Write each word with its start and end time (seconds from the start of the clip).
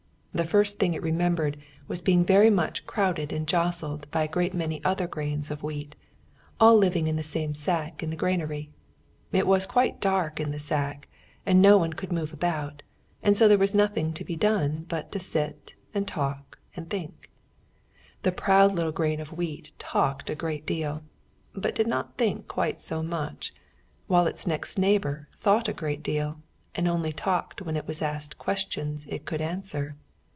The 0.33 0.45
first 0.45 0.79
thing 0.79 0.93
it 0.93 1.01
remembered 1.03 1.57
was 1.89 2.01
being 2.01 2.23
very 2.23 2.49
much 2.49 2.87
crowded 2.87 3.33
and 3.33 3.45
jostled 3.45 4.09
by 4.11 4.23
a 4.23 4.29
great 4.29 4.53
many 4.53 4.81
other 4.85 5.05
grains 5.05 5.51
of 5.51 5.61
wheat, 5.61 5.93
all 6.57 6.77
living 6.77 7.07
in 7.07 7.17
the 7.17 7.21
same 7.21 7.53
sack 7.53 8.01
in 8.01 8.11
the 8.11 8.15
granary. 8.15 8.69
It 9.33 9.45
was 9.45 9.65
quite 9.65 9.99
dark 9.99 10.39
in 10.39 10.51
the 10.51 10.57
sack, 10.57 11.09
and 11.45 11.61
no 11.61 11.77
one 11.77 11.91
could 11.91 12.13
move 12.13 12.31
about, 12.31 12.81
and 13.21 13.35
so 13.35 13.49
there 13.49 13.57
was 13.57 13.73
nothing 13.75 14.13
to 14.13 14.23
be 14.23 14.37
done 14.37 14.85
but 14.87 15.11
to 15.11 15.19
sit 15.19 15.71
still 15.73 15.79
and 15.93 16.07
talk 16.07 16.57
and 16.77 16.89
think. 16.89 17.29
The 18.23 18.31
proud 18.31 18.71
little 18.73 18.93
grain 18.93 19.19
of 19.19 19.33
wheat 19.33 19.73
talked 19.79 20.29
a 20.29 20.33
great 20.33 20.65
deal, 20.65 21.03
but 21.53 21.75
did 21.75 21.87
not 21.87 22.17
think 22.17 22.47
quite 22.47 22.79
so 22.79 23.03
much, 23.03 23.53
while 24.07 24.27
its 24.27 24.47
next 24.47 24.77
neighbour 24.79 25.27
thought 25.35 25.67
a 25.67 25.73
great 25.73 26.01
deal 26.01 26.39
and 26.73 26.87
only 26.87 27.11
talked 27.11 27.61
when 27.63 27.75
it 27.75 27.85
was 27.85 28.01
asked 28.01 28.37
questions 28.37 29.05
it 29.07 29.25
could 29.25 29.41
answer. 29.41 29.97